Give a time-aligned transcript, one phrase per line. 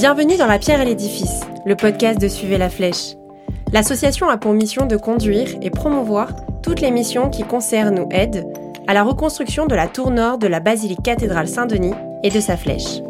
[0.00, 3.16] Bienvenue dans La Pierre et l'Édifice, le podcast de Suivez la Flèche.
[3.70, 6.30] L'association a pour mission de conduire et promouvoir
[6.62, 8.46] toutes les missions qui concernent ou aident
[8.86, 11.92] à la reconstruction de la tour nord de la basilique cathédrale Saint-Denis
[12.22, 13.02] et de sa flèche.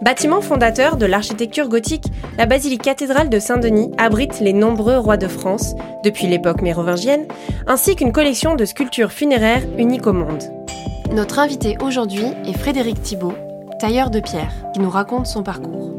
[0.00, 2.06] Bâtiment fondateur de l'architecture gothique,
[2.36, 7.26] la basilique cathédrale de Saint-Denis abrite les nombreux rois de France, depuis l'époque mérovingienne,
[7.66, 10.44] ainsi qu'une collection de sculptures funéraires uniques au monde.
[11.12, 13.34] Notre invité aujourd'hui est Frédéric Thibault,
[13.80, 15.97] tailleur de pierre, qui nous raconte son parcours.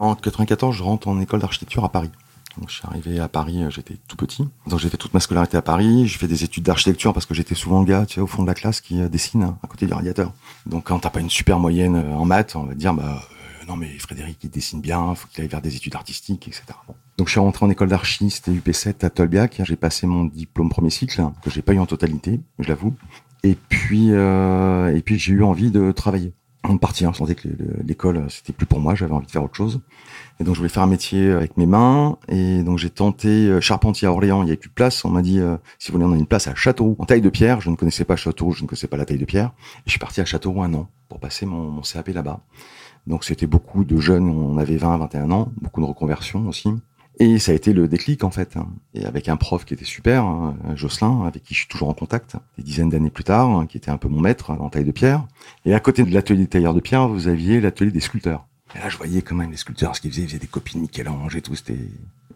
[0.00, 2.10] En 94, je rentre en école d'architecture à Paris.
[2.56, 4.48] Donc, je suis arrivé à Paris, euh, j'étais tout petit.
[4.66, 6.06] Donc j'ai fait toute ma scolarité à Paris.
[6.08, 8.42] J'ai fait des études d'architecture parce que j'étais souvent le gars, tu sais, au fond
[8.42, 10.32] de la classe qui euh, dessine hein, à côté du radiateur.
[10.64, 13.22] Donc quand t'as pas une super moyenne euh, en maths, on va te dire bah
[13.68, 16.64] non mais Frédéric il dessine bien, faut qu'il aille vers des études artistiques, etc.
[17.18, 19.60] Donc je suis rentré en école d'archi, c'était UP7 à Tolbiac.
[19.64, 22.94] J'ai passé mon diplôme premier cycle que j'ai pas eu en totalité, je l'avoue.
[23.42, 26.32] Et puis et puis j'ai eu envie de travailler.
[26.62, 27.48] On partit, hein, je sentais que
[27.84, 29.80] l'école c'était plus pour moi, j'avais envie de faire autre chose.
[30.38, 32.18] Et donc je voulais faire un métier avec mes mains.
[32.28, 35.04] Et donc j'ai tenté euh, charpentier à Orléans, il n'y avait plus de place.
[35.04, 37.22] On m'a dit euh, si vous voulez on a une place à Châteauroux en taille
[37.22, 37.60] de pierre.
[37.60, 39.52] Je ne connaissais pas Châteauroux, je ne connaissais pas la taille de pierre.
[39.78, 42.40] Et je suis parti à Châteauroux un an pour passer mon, mon CAP là-bas.
[43.06, 46.68] Donc c'était beaucoup de jeunes, on avait 20, 21 ans, beaucoup de reconversions aussi.
[47.22, 48.56] Et ça a été le déclic en fait.
[48.94, 51.92] Et avec un prof qui était super, hein, Jocelyn, avec qui je suis toujours en
[51.92, 54.86] contact, des dizaines d'années plus tard, hein, qui était un peu mon maître en taille
[54.86, 55.26] de pierre.
[55.66, 58.46] Et à côté de l'atelier des tailleurs de pierre, vous aviez l'atelier des sculpteurs.
[58.74, 60.76] Et là, je voyais quand même les sculpteurs, ce qu'ils faisaient, ils faisaient des copies
[60.76, 61.76] de Michel-Ange et tout, c'était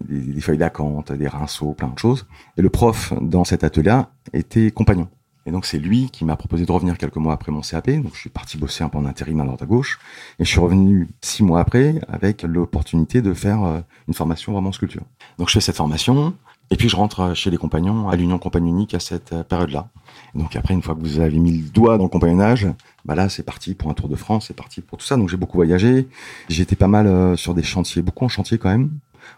[0.07, 2.27] des, feuilles d'acanthe, des rinceaux, plein de choses.
[2.59, 4.03] Et le prof, dans cet atelier,
[4.35, 5.09] était compagnon.
[5.47, 7.91] Et donc c'est lui qui m'a proposé de revenir quelques mois après mon CAP.
[7.91, 9.99] Donc je suis parti bosser un peu en intérim à droite à gauche.
[10.39, 14.73] Et je suis revenu six mois après avec l'opportunité de faire euh, une formation vraiment
[14.73, 15.03] sculpture.
[15.39, 16.35] Donc je fais cette formation.
[16.71, 19.89] Et puis je rentre chez les compagnons à l'Union Compagne Unique à cette euh, période-là.
[20.35, 22.67] Donc après, une fois que vous avez mis le doigt dans le compagnonnage,
[23.05, 25.17] bah là c'est parti pour un tour de France, c'est parti pour tout ça.
[25.17, 26.09] Donc j'ai beaucoup voyagé.
[26.49, 28.91] J'étais pas mal euh, sur des chantiers, beaucoup en chantier quand même,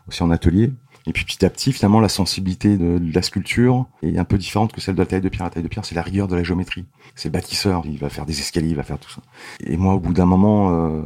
[0.08, 0.72] aussi en atelier.
[1.06, 4.72] Et puis petit à petit, finalement, la sensibilité de, la sculpture est un peu différente
[4.72, 5.44] que celle de la taille de pierre.
[5.44, 6.84] La taille de pierre, c'est la rigueur de la géométrie.
[7.14, 9.22] C'est bâtisseur, il va faire des escaliers, il va faire tout ça.
[9.60, 11.02] Et moi, au bout d'un moment, euh,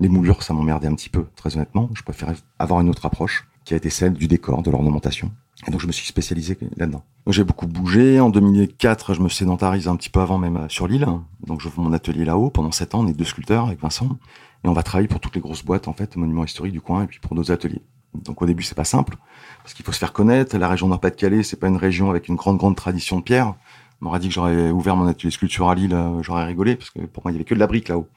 [0.00, 1.90] les moulures, ça m'emmerdait un petit peu, très honnêtement.
[1.94, 5.30] Je préférais avoir une autre approche, qui a été celle du décor, de l'ornementation.
[5.66, 7.02] Et donc je me suis spécialisé là-dedans.
[7.28, 8.20] J'ai beaucoup bougé.
[8.20, 11.06] En 2004, je me sédentarise un petit peu avant même sur l'île.
[11.46, 13.00] Donc je fais mon atelier là-haut pendant sept ans.
[13.00, 14.18] On est deux sculpteurs avec Vincent.
[14.64, 17.04] Et on va travailler pour toutes les grosses boîtes, en fait, monuments historiques du coin
[17.04, 17.82] et puis pour nos ateliers.
[18.24, 19.16] Donc au début, c'est pas simple
[19.62, 20.56] parce qu'il faut se faire connaître.
[20.56, 23.54] La région Nord-Pas-de-Calais, c'est pas une région avec une grande grande tradition de pierre.
[24.00, 26.90] On m'aurait dit que j'aurais ouvert mon atelier sculpture à Lille, euh, j'aurais rigolé parce
[26.90, 28.08] que pour moi, il y avait que de la brique là-haut.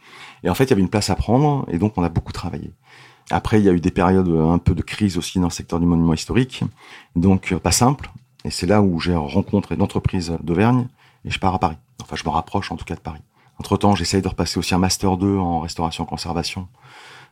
[0.43, 2.33] Et en fait, il y avait une place à prendre et donc on a beaucoup
[2.33, 2.71] travaillé.
[3.31, 5.51] Après, il y a eu des périodes euh, un peu de crise aussi dans le
[5.51, 6.63] secteur du monument historique,
[7.15, 8.11] donc euh, pas simple.
[8.45, 10.87] Et c'est là où j'ai rencontré d'entreprises d'Auvergne
[11.25, 11.77] et je pars à Paris.
[12.01, 13.21] Enfin, je me rapproche en tout cas de Paris.
[13.57, 16.67] Entre temps, j'essaye de repasser aussi un master 2 en restauration conservation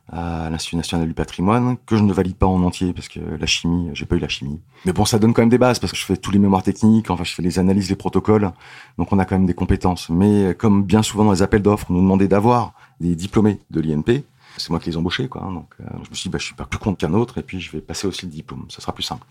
[0.09, 3.45] à l'Institut national du patrimoine que je ne valide pas en entier parce que la
[3.45, 4.59] chimie, j'ai pas eu la chimie.
[4.85, 6.63] Mais bon, ça donne quand même des bases parce que je fais tous les mémoires
[6.63, 8.51] techniques, enfin je fais les analyses, les protocoles,
[8.97, 10.09] donc on a quand même des compétences.
[10.09, 13.81] Mais comme bien souvent dans les appels d'offres, on nous demandait d'avoir des diplômés de
[13.81, 14.23] l'INP.
[14.57, 15.44] C'est moi qui les ai embauchés, quoi.
[15.44, 17.38] Hein, donc euh, je me suis dit, bah, je suis pas plus compte qu'un autre
[17.38, 18.66] et puis je vais passer aussi le diplôme.
[18.69, 19.25] Ça sera plus simple.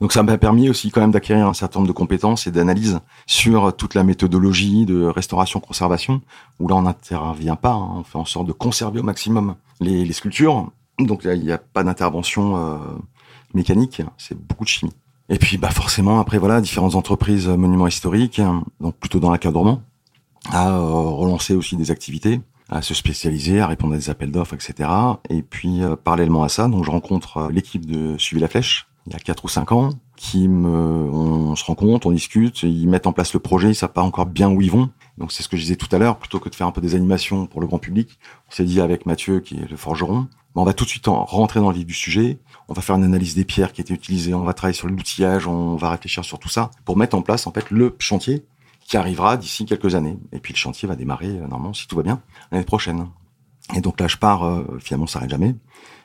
[0.00, 3.00] Donc ça m'a permis aussi quand même d'acquérir un certain nombre de compétences et d'analyse
[3.26, 6.20] sur toute la méthodologie de restauration-conservation,
[6.60, 10.12] où là on n'intervient pas, hein, on fait en sorte de conserver au maximum les,
[10.12, 10.70] sculptures.
[10.98, 12.78] Donc il n'y a, pas d'intervention euh,
[13.52, 14.92] mécanique, c'est beaucoup de chimie.
[15.28, 18.40] Et puis bah forcément après voilà différentes entreprises euh, monuments historiques,
[18.80, 19.82] donc plutôt dans l'encadrement,
[20.50, 24.54] à euh, relancer aussi des activités, à se spécialiser, à répondre à des appels d'offres,
[24.54, 24.88] etc.
[25.30, 29.16] Et puis parallèlement à ça, donc je rencontre l'équipe de Suivi la Flèche, il y
[29.16, 33.12] a quatre ou cinq ans, qui me, on se rencontre, on discute, ils mettent en
[33.12, 34.90] place le projet, ils savent pas encore bien où ils vont.
[35.18, 36.80] Donc c'est ce que je disais tout à l'heure, plutôt que de faire un peu
[36.80, 40.28] des animations pour le grand public, on s'est dit avec Mathieu, qui est le forgeron,
[40.56, 42.38] on va tout de suite rentrer dans le vif du sujet,
[42.68, 45.46] on va faire une analyse des pierres qui étaient utilisées, on va travailler sur l'outillage,
[45.46, 48.44] on va réfléchir sur tout ça, pour mettre en place en fait le chantier
[48.86, 50.18] qui arrivera d'ici quelques années.
[50.32, 52.20] Et puis le chantier va démarrer, euh, normalement, si tout va bien,
[52.52, 53.08] l'année prochaine.
[53.74, 55.54] Et donc là, je pars, euh, finalement, ça s'arrête jamais,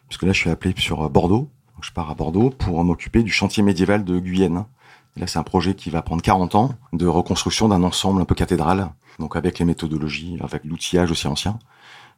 [0.07, 1.49] puisque là, je suis appelé sur euh, Bordeaux,
[1.81, 4.65] je pars à Bordeaux pour m'occuper du chantier médiéval de Guyenne.
[5.17, 8.35] Là, c'est un projet qui va prendre 40 ans de reconstruction d'un ensemble un peu
[8.35, 11.59] cathédral, donc avec les méthodologies, avec l'outillage aussi ancien.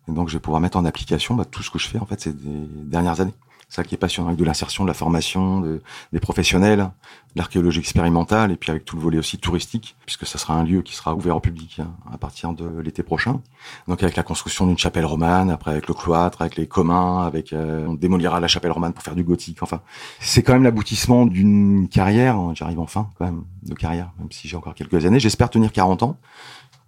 [0.08, 2.06] Et donc, je vais pouvoir mettre en application bah, tout ce que je fais en
[2.06, 3.34] fait ces dernières années
[3.72, 5.82] ça qui est passionnant, avec de l'insertion, de la formation, de,
[6.12, 6.92] des professionnels,
[7.36, 10.82] l'archéologie expérimentale, et puis avec tout le volet aussi touristique, puisque ça sera un lieu
[10.82, 13.40] qui sera ouvert au public hein, à partir de l'été prochain.
[13.88, 17.54] Donc avec la construction d'une chapelle romane, après avec le cloître, avec les communs, avec
[17.54, 19.64] euh, on démolira la chapelle romane pour faire du gothique.
[19.64, 19.80] Enfin,
[20.20, 22.36] c'est quand même l'aboutissement d'une carrière.
[22.36, 25.22] Hein, j'arrive enfin quand même de carrière, même si j'ai encore quelques années.
[25.22, 26.18] J'espère tenir 40 ans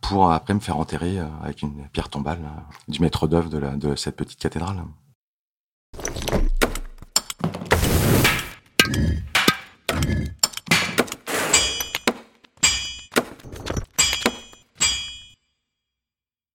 [0.02, 3.78] pour après me faire enterrer euh, avec une pierre tombale euh, du maître d'œuvre de,
[3.78, 4.84] de cette petite cathédrale.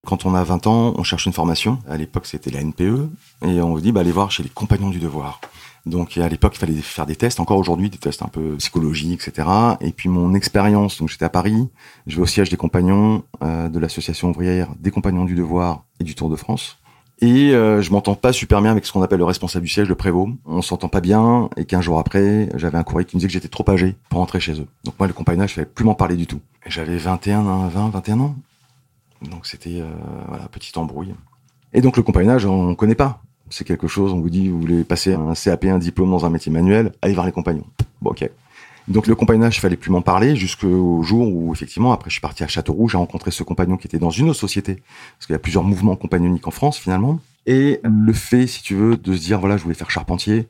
[0.09, 1.77] Quand on a 20 ans, on cherche une formation.
[1.87, 3.11] À l'époque, c'était la NPE.
[3.45, 5.39] Et on vous dit, bah, allez voir chez les compagnons du devoir.
[5.85, 7.39] Donc à l'époque, il fallait faire des tests.
[7.39, 9.47] Encore aujourd'hui, des tests un peu psychologiques, etc.
[9.81, 11.69] Et puis mon expérience, donc j'étais à Paris.
[12.07, 16.03] Je vais au siège des compagnons euh, de l'association ouvrière des compagnons du devoir et
[16.03, 16.77] du Tour de France.
[17.21, 19.89] Et euh, je m'entends pas super bien avec ce qu'on appelle le responsable du siège,
[19.89, 20.27] le prévôt.
[20.43, 21.51] On s'entend pas bien.
[21.55, 24.21] Et qu'un jour après, j'avais un courrier qui me disait que j'étais trop âgé pour
[24.21, 24.67] rentrer chez eux.
[24.85, 26.39] Donc moi, le compagnonnage, je fallait plus m'en parler du tout.
[26.65, 28.35] J'avais 21, 20, 21 ans.
[29.21, 29.89] Donc c'était euh,
[30.27, 31.13] voilà, petite embrouille.
[31.73, 33.21] Et donc le compagnonnage, on connaît pas.
[33.49, 36.29] C'est quelque chose, on vous dit, vous voulez passer un CAP, un diplôme dans un
[36.29, 37.65] métier manuel, allez voir les compagnons.
[38.01, 38.29] Bon, ok.
[38.87, 42.43] Donc le compagnonnage, fallait plus m'en parler jusqu'au jour où effectivement, après je suis parti
[42.43, 44.81] à Châteauroux, j'ai rencontré ce compagnon qui était dans une autre société,
[45.17, 47.19] parce qu'il y a plusieurs mouvements compagnoniques en France finalement.
[47.45, 50.47] Et le fait, si tu veux, de se dire voilà, je voulais faire charpentier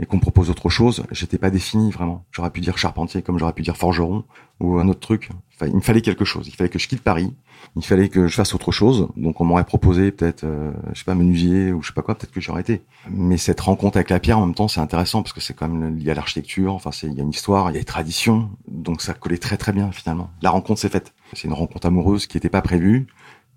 [0.00, 2.24] et qu'on me propose autre chose, j'étais pas défini vraiment.
[2.32, 4.24] J'aurais pu dire charpentier comme j'aurais pu dire forgeron
[4.58, 5.28] ou un autre truc.
[5.54, 6.48] Enfin, il me fallait quelque chose.
[6.48, 7.34] Il fallait que je quitte Paris.
[7.76, 9.08] Il fallait que je fasse autre chose.
[9.16, 12.14] Donc on m'aurait proposé peut-être, euh, je sais pas, menuisier ou je sais pas quoi.
[12.14, 12.82] Peut-être que j'aurais été.
[13.10, 15.68] Mais cette rencontre avec la pierre en même temps, c'est intéressant parce que c'est quand
[15.68, 16.72] même lié à l'architecture.
[16.72, 18.50] Enfin, c'est il y a une histoire, il y a des traditions.
[18.68, 20.30] Donc ça collait très très bien finalement.
[20.40, 21.12] La rencontre s'est faite.
[21.34, 23.06] C'est une rencontre amoureuse qui n'était pas prévue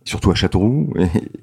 [0.05, 0.93] surtout à Châteauroux,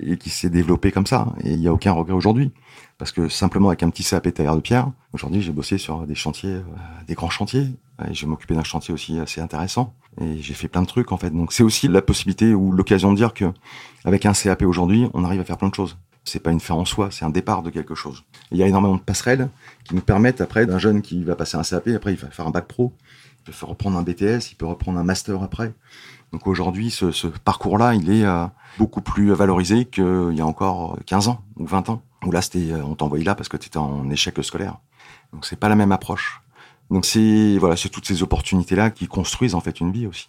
[0.01, 1.35] et, qui s'est développé comme ça.
[1.45, 2.53] Et il n'y a aucun regret aujourd'hui.
[2.99, 6.15] Parce que simplement avec un petit CAP tailleur de pierre, aujourd'hui j'ai bossé sur des
[6.15, 6.63] chantiers, euh,
[7.07, 7.67] des grands chantiers.
[8.09, 9.95] Et je m'occupais d'un chantier aussi assez intéressant.
[10.21, 11.31] Et j'ai fait plein de trucs en fait.
[11.31, 13.47] Donc c'est aussi la possibilité ou l'occasion de dire que
[14.05, 15.97] avec un CAP aujourd'hui, on arrive à faire plein de choses.
[16.25, 18.23] C'est pas une fin en soi, c'est un départ de quelque chose.
[18.53, 19.49] il y a énormément de passerelles
[19.85, 22.47] qui nous permettent après d'un jeune qui va passer un CAP, après il va faire
[22.47, 22.93] un bac pro,
[23.47, 25.73] il peut reprendre un BTS, il peut reprendre un master après.
[26.33, 28.47] Donc aujourd'hui, ce, ce parcours-là, il est euh,
[28.79, 32.03] beaucoup plus valorisé qu'il y a encore 15 ans ou 20 ans.
[32.25, 34.77] Où là, c'était, euh, on t'envoyait là parce que tu étais en échec scolaire.
[35.33, 36.41] Donc c'est pas la même approche.
[36.91, 40.29] Donc c'est voilà, c'est toutes ces opportunités-là qui construisent en fait une vie aussi.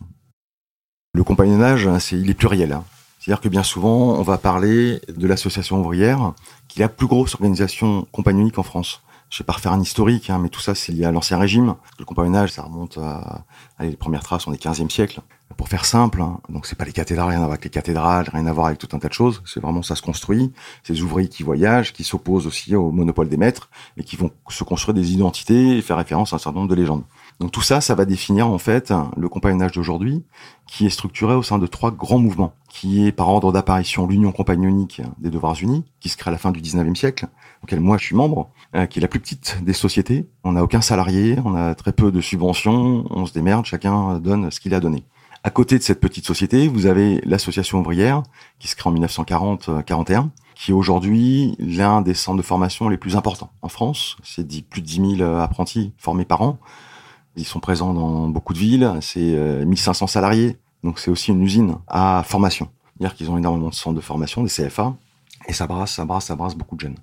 [1.13, 2.71] Le compagnonnage, hein, c'est il est pluriel.
[2.71, 2.83] Hein.
[3.19, 6.33] C'est-à-dire que bien souvent, on va parler de l'association ouvrière,
[6.68, 9.01] qui est la plus grosse organisation compagnonique en France
[9.31, 11.75] je vais pas refaire un historique, hein, mais tout ça, c'est lié à l'ancien régime.
[11.98, 13.45] Le compagnonnage, ça remonte à,
[13.80, 15.21] les premières traces, on est 15e siècle.
[15.57, 18.30] Pour faire simple, hein, donc c'est pas les cathédrales, rien à voir avec les cathédrales,
[18.31, 19.42] rien à voir avec tout un tas de choses.
[19.45, 20.51] C'est vraiment ça se construit.
[20.88, 24.63] Des ouvriers qui voyagent, qui s'opposent aussi au monopole des maîtres et qui vont se
[24.63, 27.03] construire des identités et faire référence à un certain nombre de légendes.
[27.39, 30.24] Donc tout ça, ça va définir en fait le compagnonnage d'aujourd'hui,
[30.68, 34.31] qui est structuré au sein de trois grands mouvements, qui est par ordre d'apparition l'Union
[34.31, 37.27] compagnonique des devoirs unis, qui se crée à la fin du 19e siècle,
[37.63, 40.27] auquel moi je suis membre, euh, qui est la plus petite des sociétés.
[40.44, 44.51] On n'a aucun salarié, on a très peu de subventions, on se démerde, chacun donne
[44.51, 45.03] ce qu'il a donné.
[45.43, 48.21] À côté de cette petite société, vous avez l'association ouvrière,
[48.59, 53.15] qui se crée en 1940-41, qui est aujourd'hui l'un des centres de formation les plus
[53.15, 54.17] importants en France.
[54.23, 56.59] C'est plus de 10 000 apprentis formés par an.
[57.35, 61.41] Ils sont présents dans beaucoup de villes, c'est 1500 euh, salariés, donc c'est aussi une
[61.41, 62.69] usine à formation.
[62.97, 64.93] C'est-à-dire qu'ils ont énormément de centres de formation, des CFA,
[65.47, 66.97] et ça brasse, ça brasse, ça brasse beaucoup de jeunes.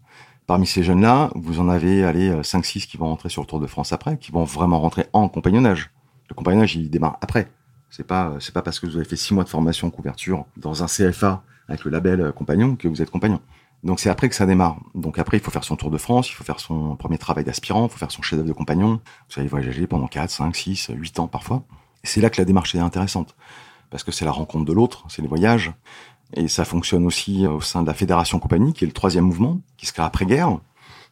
[0.46, 3.66] Parmi ces jeunes-là, vous en avez allez 5-6 qui vont rentrer sur le Tour de
[3.66, 5.90] France après, qui vont vraiment rentrer en compagnonnage.
[6.28, 7.50] Le compagnonnage, il démarre après.
[7.90, 10.82] C'est pas, c'est pas parce que vous avez fait 6 mois de formation couverture dans
[10.82, 13.40] un CFA avec le label euh, compagnon que vous êtes compagnon.
[13.84, 14.78] Donc c'est après que ça démarre.
[14.94, 17.44] Donc après, il faut faire son tour de France, il faut faire son premier travail
[17.44, 19.00] d'aspirant, il faut faire son chef-d'œuvre de compagnon.
[19.30, 21.62] Vous allez voyager pendant 4, 5, 6, 8 ans parfois.
[22.02, 23.36] C'est là que la démarche est intéressante.
[23.90, 25.72] Parce que c'est la rencontre de l'autre, c'est les voyages.
[26.34, 29.60] Et ça fonctionne aussi au sein de la Fédération Compagnie, qui est le troisième mouvement,
[29.78, 30.58] qui se crée après-guerre,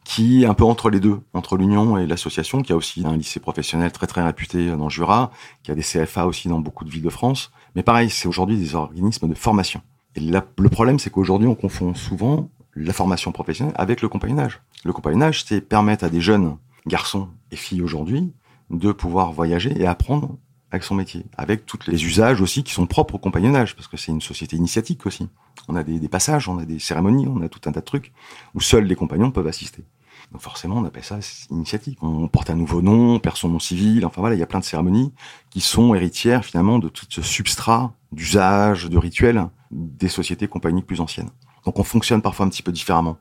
[0.07, 3.17] qui est un peu entre les deux, entre l'Union et l'association, qui a aussi un
[3.17, 5.31] lycée professionnel très très réputé dans Jura,
[5.63, 7.51] qui a des CFA aussi dans beaucoup de villes de France.
[7.75, 9.81] Mais pareil, c'est aujourd'hui des organismes de formation.
[10.15, 14.61] Et le problème, c'est qu'aujourd'hui, on confond souvent la formation professionnelle avec le compagnonnage.
[14.85, 18.31] Le compagnonnage, c'est permettre à des jeunes garçons et filles aujourd'hui
[18.69, 20.37] de pouvoir voyager et apprendre
[20.71, 23.97] avec son métier, avec tous les usages aussi qui sont propres au compagnonnage, parce que
[23.97, 25.27] c'est une société initiatique aussi.
[25.67, 28.13] On a des, passages, on a des cérémonies, on a tout un tas de trucs
[28.53, 29.83] où seuls les compagnons peuvent assister.
[30.31, 31.19] Donc forcément, on appelle ça
[31.49, 31.97] initiatique.
[32.01, 34.47] On porte un nouveau nom, on perd son nom civil, enfin voilà, il y a
[34.47, 35.13] plein de cérémonies
[35.49, 41.01] qui sont héritières finalement de tout ce substrat d'usage, de rituels des sociétés compagnies plus
[41.01, 41.29] anciennes.
[41.65, 43.17] Donc on fonctionne parfois un petit peu différemment.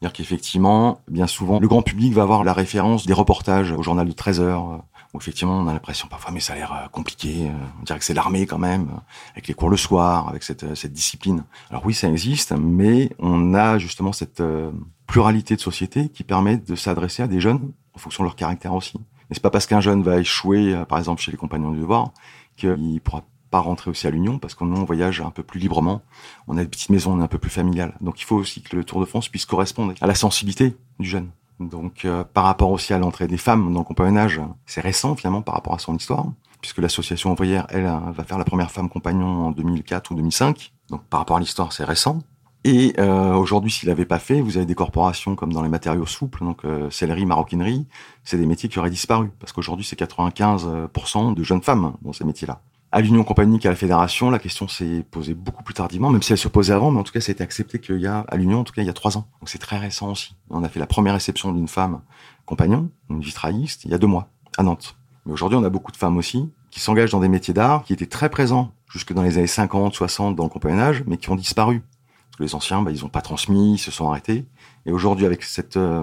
[0.00, 4.08] C'est-à-dire qu'effectivement, bien souvent, le grand public va avoir la référence des reportages au journal
[4.08, 4.76] de 13 heures, euh,
[5.12, 7.98] où effectivement on a l'impression parfois, mais ça a l'air euh, compliqué, euh, on dirait
[7.98, 8.88] que c'est l'armée quand même,
[9.32, 11.44] avec les cours le soir, avec cette, cette discipline.
[11.68, 14.42] Alors oui, ça existe, mais on a justement cette
[15.10, 18.74] pluralité de sociétés qui permet de s'adresser à des jeunes en fonction de leur caractère
[18.74, 18.96] aussi.
[19.30, 22.12] Et c'est pas parce qu'un jeune va échouer, par exemple, chez les compagnons du devoir,
[22.56, 26.02] qu'il pourra pas rentrer aussi à l'Union parce qu'on on voyage un peu plus librement.
[26.46, 27.96] On a des petites maisons, on est un peu plus familial.
[28.00, 31.08] Donc il faut aussi que le Tour de France puisse correspondre à la sensibilité du
[31.08, 31.30] jeune.
[31.58, 35.42] Donc euh, par rapport aussi à l'entrée des femmes dans le compagnonnage, c'est récent finalement
[35.42, 36.26] par rapport à son histoire,
[36.60, 40.72] puisque l'association ouvrière, elle, va faire la première femme compagnon en 2004 ou 2005.
[40.88, 42.20] Donc par rapport à l'histoire, c'est récent.
[42.64, 46.04] Et euh, aujourd'hui, s'il n'avait pas fait, vous avez des corporations comme dans les matériaux
[46.04, 47.86] souples, donc euh, sellerie, maroquinerie,
[48.22, 52.24] c'est des métiers qui auraient disparu, parce qu'aujourd'hui, c'est 95% de jeunes femmes dans ces
[52.24, 52.60] métiers-là.
[52.92, 56.32] À l'Union Compagnie qu'à la Fédération, la question s'est posée beaucoup plus tardivement, même si
[56.32, 58.20] elle se posait avant, mais en tout cas, ça a été accepté qu'il y a,
[58.28, 59.26] à l'Union, en tout cas, il y a trois ans.
[59.40, 60.34] Donc c'est très récent aussi.
[60.50, 62.00] On a fait la première réception d'une femme
[62.44, 64.96] compagnon, une vitrailliste, il y a deux mois, à Nantes.
[65.24, 67.92] Mais aujourd'hui, on a beaucoup de femmes aussi qui s'engagent dans des métiers d'art, qui
[67.92, 71.36] étaient très présents jusque dans les années 50, 60 dans le compagnonnage, mais qui ont
[71.36, 71.82] disparu.
[72.40, 74.46] Les anciens, bah, ils n'ont pas transmis, ils se sont arrêtés.
[74.86, 76.02] Et aujourd'hui, avec cette euh,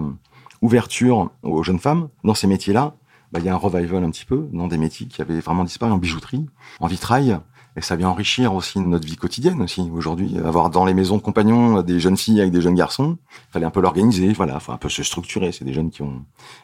[0.62, 2.96] ouverture aux jeunes femmes dans ces métiers-là,
[3.32, 5.64] bah, il y a un revival un petit peu dans des métiers qui avaient vraiment
[5.64, 6.46] disparu en bijouterie,
[6.80, 7.40] en vitrail.
[7.76, 9.88] Et ça vient enrichir aussi notre vie quotidienne aussi.
[9.94, 13.18] Aujourd'hui, avoir dans les maisons de compagnons des jeunes filles avec des jeunes garçons,
[13.52, 15.52] fallait un peu l'organiser, voilà, faut un peu se structurer.
[15.52, 16.24] C'est des jeunes qui ont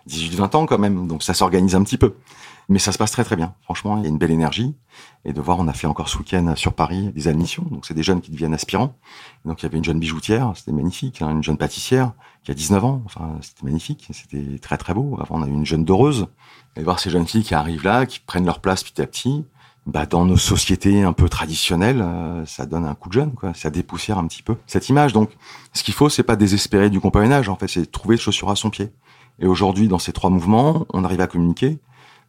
[0.09, 2.15] 18-20 ans quand même, donc ça s'organise un petit peu.
[2.69, 3.53] Mais ça se passe très très bien.
[3.63, 4.75] Franchement, il y a une belle énergie.
[5.25, 7.63] Et de voir, on a fait encore ce week-end sur Paris des admissions.
[7.69, 8.95] Donc c'est des jeunes qui deviennent aspirants.
[9.45, 12.53] donc il y avait une jeune bijoutière, c'était magnifique, hein, une jeune pâtissière qui a
[12.53, 13.01] 19 ans.
[13.05, 15.17] Enfin, c'était magnifique, c'était très très beau.
[15.21, 16.27] Avant, on a eu une jeune doreuse.
[16.75, 19.45] Et voir ces jeunes filles qui arrivent là, qui prennent leur place petit à petit.
[19.85, 23.53] Bah, dans nos sociétés un peu traditionnelles, euh, ça donne un coup de jeune, quoi.
[23.53, 25.11] Ça dépoussière un petit peu cette image.
[25.11, 25.31] Donc,
[25.73, 27.49] ce qu'il faut, c'est pas désespérer du compagnonnage.
[27.49, 28.93] En fait, c'est trouver chaussure à son pied.
[29.39, 31.79] Et aujourd'hui, dans ces trois mouvements, on arrive à communiquer.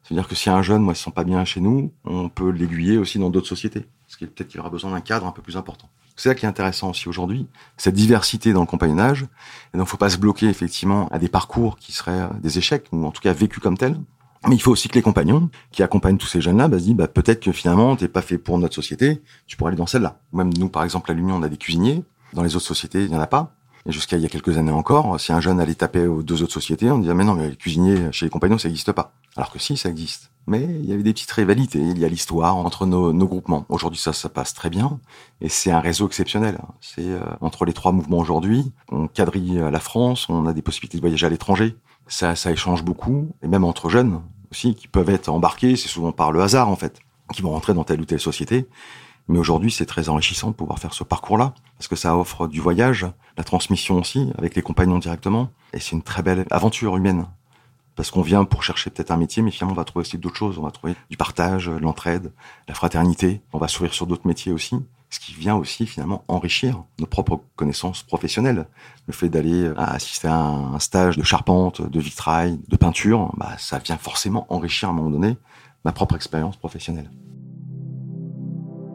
[0.04, 2.98] C'est-à-dire que si un jeune, moi, se sent pas bien chez nous, on peut l'aiguiller
[2.98, 3.86] aussi dans d'autres sociétés.
[4.06, 5.88] Parce qu'il peut-être qu'il aura besoin d'un cadre un peu plus important.
[6.14, 9.26] C'est ça qui est intéressant aussi aujourd'hui, cette diversité dans le compagnonnage.
[9.72, 12.86] Et donc, faut pas se bloquer effectivement à des parcours qui seraient euh, des échecs,
[12.92, 13.98] ou en tout cas vécus comme tels.
[14.46, 16.94] Mais il faut aussi que les compagnons qui accompagnent tous ces jeunes-là bah, se disent
[16.94, 20.20] bah, peut-être que finalement t'es pas fait pour notre société, tu pourrais aller dans celle-là.
[20.32, 22.04] Même nous, par exemple, à l'Union, on a des cuisiniers.
[22.34, 23.53] Dans les autres sociétés, il y en a pas.
[23.86, 26.42] Et jusqu'à il y a quelques années encore, si un jeune allait taper aux deux
[26.42, 29.12] autres sociétés, on disait mais non, mais les cuisiniers chez les compagnons, ça n'existe pas.
[29.36, 30.30] Alors que si, ça existe.
[30.46, 31.80] Mais il y avait des petites rivalités.
[31.80, 33.66] Il y a l'histoire entre nos, groupements.
[33.68, 35.00] Aujourd'hui, ça, ça passe très bien.
[35.40, 36.58] Et c'est un réseau exceptionnel.
[36.80, 40.98] C'est euh, entre les trois mouvements aujourd'hui, on quadrille la France, on a des possibilités
[40.98, 41.76] de voyager à l'étranger.
[42.06, 43.34] Ça, ça échange beaucoup.
[43.42, 46.76] Et même entre jeunes aussi, qui peuvent être embarqués, c'est souvent par le hasard en
[46.76, 47.00] fait,
[47.32, 48.68] qui vont rentrer dans telle ou telle société.
[49.28, 52.60] Mais aujourd'hui, c'est très enrichissant de pouvoir faire ce parcours-là, parce que ça offre du
[52.60, 55.50] voyage, la transmission aussi, avec les compagnons directement.
[55.72, 57.26] Et c'est une très belle aventure humaine
[57.96, 60.36] parce qu'on vient pour chercher peut-être un métier, mais finalement on va trouver aussi d'autres
[60.36, 60.58] choses.
[60.58, 62.32] On va trouver du partage, l'entraide,
[62.68, 63.40] la fraternité.
[63.52, 64.76] On va s'ouvrir sur d'autres métiers aussi,
[65.10, 68.66] ce qui vient aussi finalement enrichir nos propres connaissances professionnelles.
[69.06, 73.52] Le fait d'aller euh, assister à un stage de charpente, de vitrail, de peinture, bah,
[73.58, 75.36] ça vient forcément enrichir à un moment donné
[75.84, 77.10] ma propre expérience professionnelle.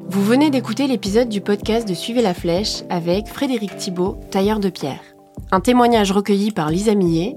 [0.09, 4.69] Vous venez d'écouter l'épisode du podcast de Suivez la Flèche avec Frédéric Thibault, tailleur de
[4.69, 5.01] pierre.
[5.51, 7.35] Un témoignage recueilli par Lisa Millet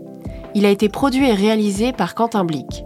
[0.55, 2.85] il a été produit et réalisé par Quentin Blic.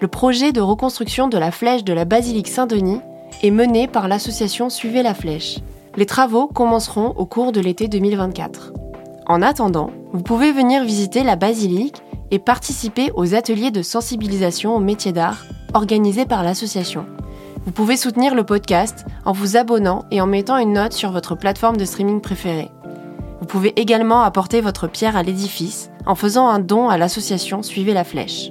[0.00, 3.00] Le projet de reconstruction de la flèche de la basilique Saint-Denis
[3.44, 5.60] est mené par l'association Suivez la Flèche.
[5.96, 8.72] Les travaux commenceront au cours de l'été 2024.
[9.26, 12.02] En attendant, vous pouvez venir visiter la basilique
[12.32, 17.06] et participer aux ateliers de sensibilisation au métier d'art organisés par l'association.
[17.64, 21.36] Vous pouvez soutenir le podcast en vous abonnant et en mettant une note sur votre
[21.36, 22.70] plateforme de streaming préférée.
[23.38, 27.94] Vous pouvez également apporter votre pierre à l'édifice en faisant un don à l'association Suivez
[27.94, 28.50] la Flèche.